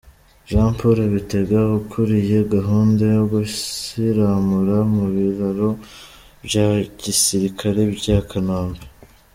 [0.49, 5.69] Jean Paul Bitega ukuriye gahunda yo gusiramura mu biraro
[6.45, 6.67] bya
[7.01, 8.81] Gisirikare bya Kanombe.